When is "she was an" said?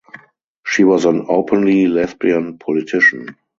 0.65-1.27